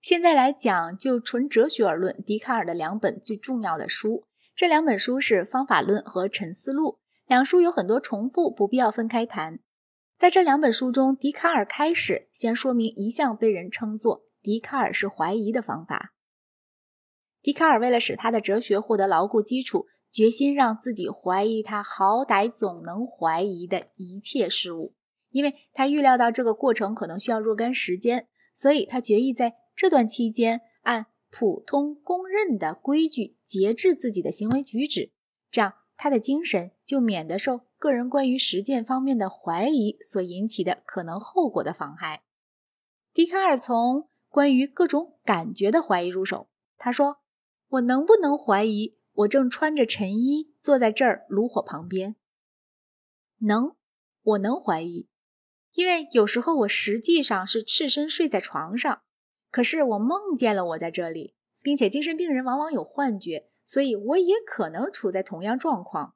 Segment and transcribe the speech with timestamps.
[0.00, 4.24] 现在来讲，就纯哲学而论，笛卡尔的两本最重要的书，
[4.54, 6.92] 这两本书是《方法论》和《沉思录》，
[7.26, 9.58] 两书有很多重复，不必要分开谈。
[10.16, 16.14] 在这两本书中，笛卡尔开始先说明一项被人称作笛卡尔式怀疑的方法。
[17.42, 24.94] 笛卡尔为了使他的哲学获得牢固基础，决心让自己怀疑他好歹总能怀疑的一切事物，
[25.30, 35.12] 因为他预料到这个过程可能需要若干时间，所以他决意在这段期间按普通公认的规矩节制自己的行为举止，
[35.52, 42.24] 这样他的精神就免得受个人关于实践方面的怀疑所引起的可能后果的妨害。
[43.12, 47.18] 笛卡尔从关于各种感觉的怀疑入手，他说。
[47.72, 52.16] 我能不能怀疑我正穿着晨衣坐在这儿炉火旁边？
[53.40, 53.76] 能，
[54.22, 55.10] 我能怀疑，
[55.74, 59.02] 因为有时候我实际上是赤身睡在床上，
[59.50, 66.14] 可是我梦见了我在这里，并且精神病人往往有幻觉，所以我也可能处在同样状况。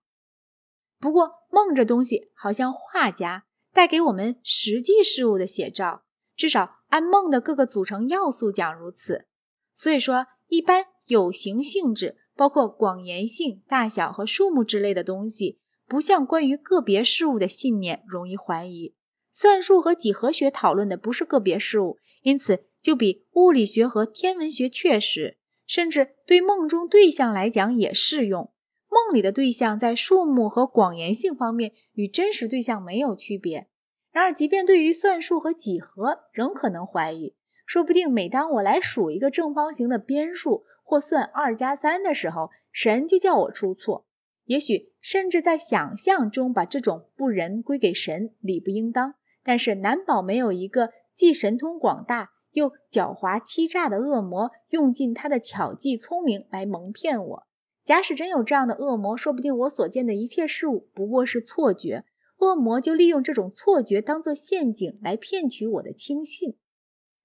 [0.99, 6.05] 不过梦这东西好像画家带给我们实际事物的写照，
[6.37, 9.27] 至少按梦的各个组成要素讲如此。
[9.73, 10.87] 所以说，一般。
[11.09, 18.95] 有形性质包括广延性、大小和数目之类的东西，不像关于个别事物的信念容易怀疑。
[19.29, 28.53] 算术和几何学讨论的不是个别事物，因此就比物理学和天文学确实，甚至对梦中对象来讲也适用。
[28.89, 33.69] 梦里的对象在数目和广延性方面与真实对象没有区别。
[34.11, 37.35] 然而，即便对于算术和几何，仍可能怀疑。
[37.65, 44.07] 说不定每当我来数一个正方形的边数，或算二加三的时候，神就叫我出错。
[44.45, 49.15] 也许甚至在想象中把这种不仁归给神，理不应当。
[49.43, 57.47] 但是难保没有一个既神通广大又狡猾欺诈的恶魔，用尽他的巧计聪明来蒙骗我。
[57.85, 62.05] 假使真有这样的恶魔，说不定我所见的一切事物不过是错觉，
[62.39, 66.57] 恶魔就利用这种错觉当作陷阱来骗取我的轻信。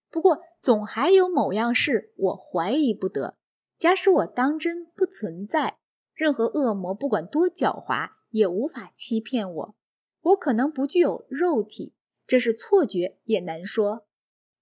[0.10, 3.36] 不过总还有某样事我怀疑不得。
[3.78, 5.78] 假使我当真不存在，
[6.16, 9.76] 任何恶魔不管多狡猾，也无法欺骗我。
[10.22, 11.94] 我可能不具有肉体，
[12.26, 14.07] 这是错觉也难说。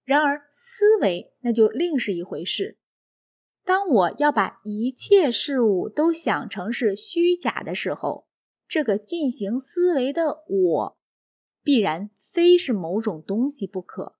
[0.06, 2.78] 然而思维那就另是一回事。
[3.64, 8.28] 当我要把一切事物都想成是虚假的时候，
[8.68, 10.98] 这个进行思维的我，
[11.64, 14.16] 必然非是某种东西不可。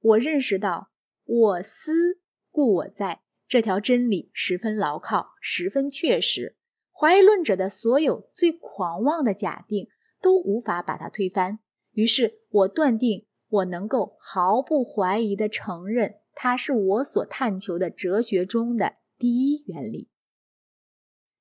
[0.00, 0.90] 我认识到，
[1.24, 2.20] 我思
[2.50, 3.22] 故我在。
[3.48, 6.58] 这条真理十分牢靠，十分确实。
[6.92, 9.88] 怀疑论者的所有最狂妄的假定
[10.20, 11.60] 都无法把它推翻。
[11.92, 20.08] 于是我断定，我能够毫不怀疑地承认，它是我所探求的哲学中的第一原理。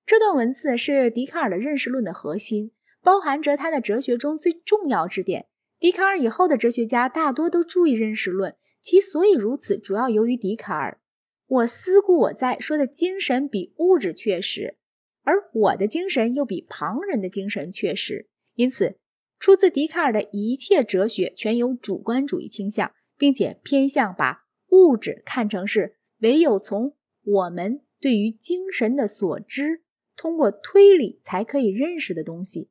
[0.06, 5.47] 这段文字是笛卡尔的认识论的核心，包含着他的哲学中最重要之点。
[5.79, 11.01] 笛卡尔以后的哲学家大多都注意认识论，其所以如此，主要由于笛卡尔。
[11.46, 14.78] 我思故我在，说的精神比物质确实，
[15.23, 18.29] 而我的精神又比旁人的精神确实。
[18.56, 18.97] 因此，
[19.40, 29.84] 出自笛卡尔的一切哲学全有主观主义倾向，并且偏向把物质看成是唯有从我们对于精神的所知，
[30.16, 32.70] 通过推理才可以认识的东西。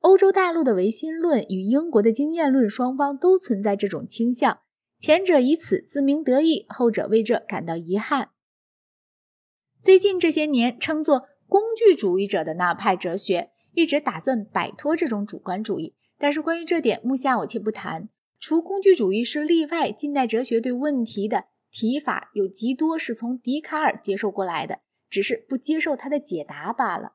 [0.00, 4.60] 欧洲大陆的唯心论与英国的经验论双方都存在这种倾向。
[5.00, 8.30] 前者以此自鸣得意，后者为这感到遗憾。
[9.80, 18.08] 最近这些年，称作工具主义者的那派哲学一直打算摆脱这种主观主义，但是关于这点，目下我且不谈。
[18.38, 27.14] 除工具主义是例外，近代哲学对问题的提法有极多是从笛卡尔接受过来的，只是不接受他的解答罢了。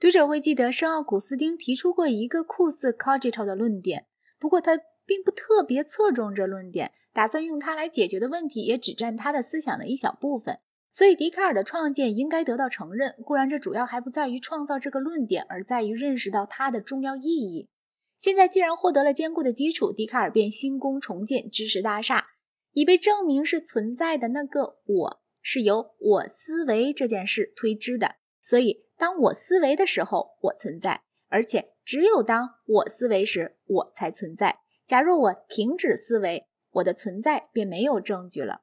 [0.00, 4.06] 读者会记得，圣奥古斯丁提出过一个酷似 cogito 的论点，
[4.38, 4.80] 不过他。
[5.04, 10.60] 并不特别侧重这论点，打算用它来解决的问题也只占他的思想的一小部分。
[10.92, 13.16] 所以，笛卡尔的创建应该得到承认。
[13.24, 17.70] 固然，这主要还不在于创造这个论点，而在于认识到它的重要意义。
[18.18, 22.26] 现在既然获得了坚固的基础，笛卡尔便兴工重建知识大厦，
[22.72, 28.16] 已被证明是存在的那个我是由我思维这件事推知的。
[28.42, 34.58] 所以，当我思维的时候，我存在；而且，只有当我思维时，我才存在。
[34.84, 38.60] 假若我停止思维，我的存在便没有证据了。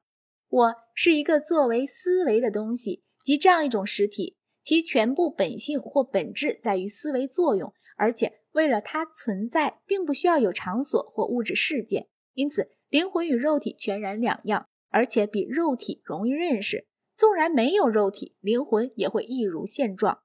[0.50, 12.08] 我是一个作为思维的东西，即这样一种实体，其全部本性或本质在于思维作用，而且为了它存在，并不需要有场所或物质事件。
[12.34, 14.66] 因此，灵魂与肉体全然两样。
[14.92, 16.88] 而且比肉体容易认识。
[17.14, 20.22] 纵然没有肉体，灵魂也会一如现状。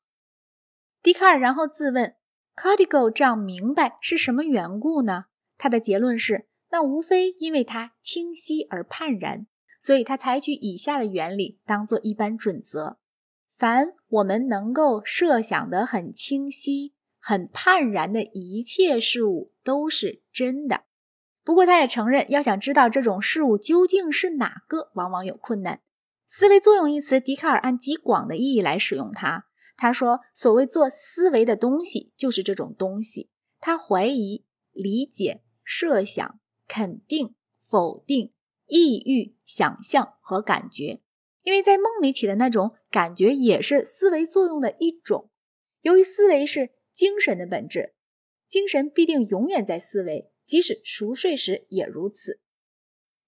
[1.04, 2.16] 笛卡尔然后自问
[2.56, 5.26] ，CardiGo 这样明白是什么缘故呢？
[5.56, 9.46] 他的结论是：那无非因为它清晰而判然，
[9.86, 12.98] 所以他采取以下的原理当做一般准则：
[13.56, 20.86] 凡我们能够设想得很清晰、很判然的一切事物都是真的。
[21.44, 25.82] 不过，他也承认，要想知道这种事物究竟是哪个，往往有困难。
[26.26, 29.46] 思维作用一词，笛卡尔按极广的意义来使用它。
[29.78, 33.30] 他说：“所谓做思维的东西，就是这种东西。
[33.60, 37.36] 他怀疑、理解、设想、肯定、
[37.68, 38.32] 否定、
[38.68, 41.02] 抑郁、想象和感觉，
[41.44, 45.30] 因为在梦里起的那种感觉也是思维作用的一种。
[45.82, 47.94] 由于思维是精神的本质，
[48.48, 52.40] 精神必定永远在思维，即使熟睡时也如此。”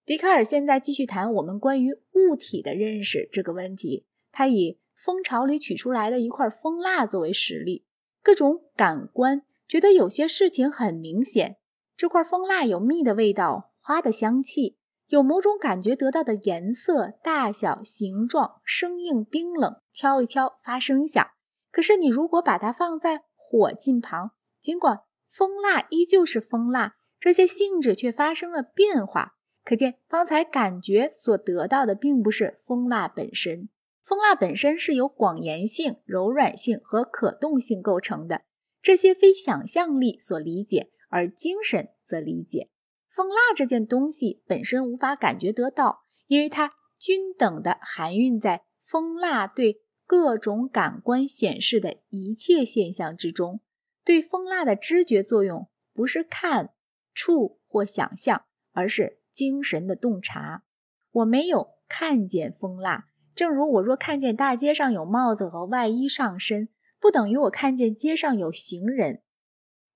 [0.06, 4.06] 笛卡尔现在继续谈我们关于物体的认识这个问题。
[4.32, 7.86] 他以蜂巢里取出来的一块蜂蜡作为实例，
[8.24, 11.58] 各种感官觉得有些事情很明显。
[11.96, 14.78] 这块蜂蜡有蜜的味道，花的香气，
[15.08, 21.26] 有某种感觉得到的颜色、大小、形状、生硬、冰冷，敲一敲发声响。
[21.72, 29.36] 可是你如果把它放在火近旁，尽管蜂蜡依旧是蜂蜡，这些性质却发生了变化。
[29.64, 33.70] 可见，方才感觉所得到的并不是蜂蜡本身。
[34.04, 38.44] 蜂蜡本身是由广延性、柔软性和可动性构成的，
[38.82, 42.70] 这些非想象力所理解，而精神则理解。
[43.18, 53.62] 蜂蜡这件东西本身无法感觉得到，因为它均等的含蕴在蜂蜡对各种感官显示的一切现象之中。
[54.06, 56.76] 对蜂蜡的知觉作用不是看、
[57.12, 59.18] 触或想象，而是。
[59.32, 60.64] 精神的洞察，
[61.12, 63.06] 我没有看见蜂蜡，
[63.36, 69.22] 正如我若看见大街上有帽子和外衣上身，不等于我看见街上有行人。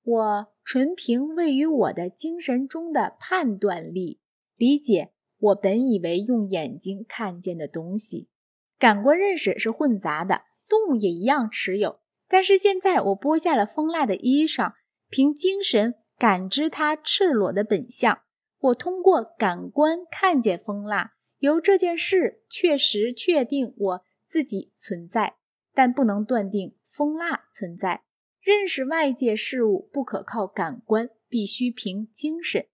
[0.04, 4.20] 我纯凭位于我的精神中的判断力，
[4.56, 8.30] 理解我本以为用眼睛看见的东西。
[8.78, 12.00] 感官认识是混杂的，动物也一样持有。
[12.28, 14.74] 但是现在我剥下了蜂蜡的衣裳，
[15.10, 18.22] 凭精神感知它赤裸的本相。
[18.60, 25.36] 我通过感官看见蜂蜡，由这件事确实确定我自己存在，
[25.74, 28.04] 但不能断定蜂蜡存在。
[28.42, 32.68] 认识外界事物不可靠感官，必须凭精神。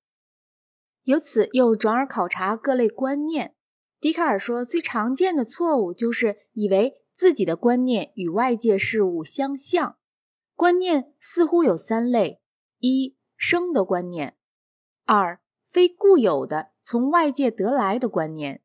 [1.03, 3.55] 由此又转而考察各类观念。
[3.99, 9.97] 笛卡尔说，最常见的错误就是以为自己的观念与外界事物相像。
[10.53, 12.41] 观念似乎有三类：
[12.79, 14.33] 一、生的观念；
[15.05, 18.61] 二、非固有的从外界得来的观念，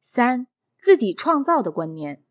[0.00, 2.23] 三自己创造的观念。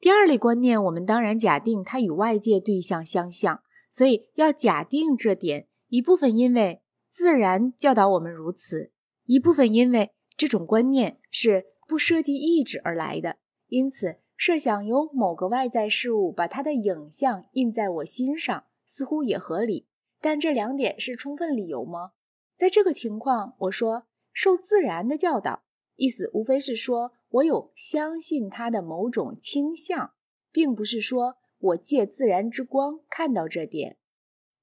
[0.00, 5.68] 第二类观念，我们当然假定它与外界对象相像，所以要假定这点。
[5.88, 8.92] 一部分因为自然教导我们如此，
[9.24, 13.38] 一部分因为这种观念是不涉及意志而来的。
[13.66, 19.88] 因此，设想有某个外在事物把它的影像印在我心上，似乎也合理。
[20.20, 22.12] 但这两点是充分理由吗？
[22.56, 25.62] 在这个情况，我说受自然的教导，
[25.98, 30.14] 意思无非是说我有相信他的某种倾向，
[30.52, 33.98] 并不是说我借自然之光看到这点。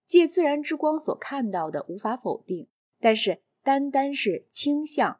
[0.05, 2.69] 借自然之光所看到的无法否定，
[3.01, 5.19] 但是单单是倾向，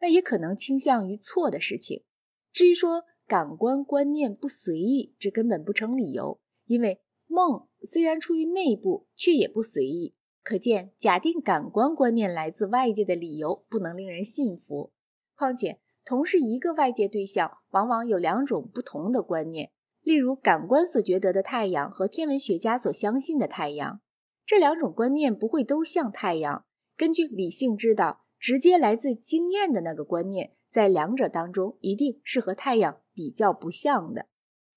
[0.00, 2.04] 那也可能倾向于错的事情。
[2.52, 10.14] 至于说感官观念不随意，这根本不成理由，因为梦虽然出于内部，却也不随意。
[10.44, 14.92] 可见，假定感官观念来自外界的理由不能令人信服。
[15.36, 19.70] 况且，同是一个外界对象，往往有两种不同的观念。
[20.02, 24.00] 例如，感官所觉得的太阳和天文学家所相信的太阳，
[24.44, 26.64] 这两种观念不会都像太阳。
[26.96, 34.26] 根据理性知道，直接来自经验的那个观念，在两者当中一定是和太阳比较不像的。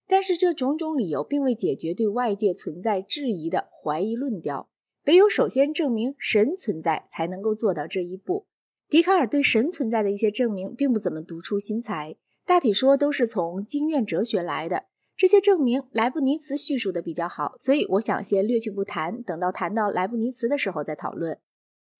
[0.08, 4.68] 但是，这种种理由并未解决对外界存在质疑的怀疑论调。
[5.06, 8.48] 唯有首先证明神存在，才能够做到这一步。
[8.90, 14.86] 笛卡尔对神存在的一些证明，并不怎么独出心裁，大体说都是从经验哲学来的。
[15.16, 21.40] 这些证明莱布尼茨叙述的比较好，所以我想先略去不谈，等到谈到莱布尼茨的时候再讨论。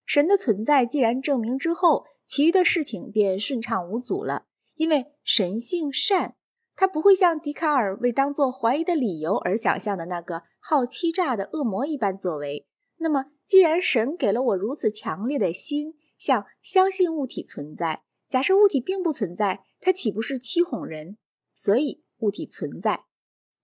[0.04, 6.38] 神的存在既然证明之后，其余的事情便顺畅无阻了，因为神性善，
[6.76, 12.66] 他不会像笛卡尔为当做怀疑的理由而想象的那个好欺诈的恶魔一般作为。
[12.98, 21.18] 那么，既然神给了我如此强烈的心，像相信物体存在，假设物体并不存在，它岂不是欺哄人？
[21.56, 23.06] 所以物体存在。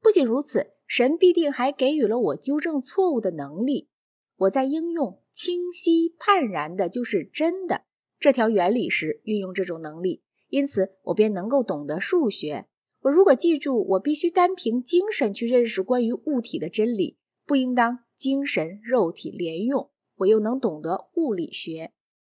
[0.02, 3.90] 不仅如此，神必定还给予了我纠正错误的能力。
[4.38, 7.84] 我在应用清晰判然的就是真的
[8.20, 12.68] 这条原理时运用这种能力，因此我便能够懂得数学。
[13.02, 21.94] 我如果记住我必须单凭精神去认识关于物体的真理，不应当精神肉体连用，我又能懂得物理学。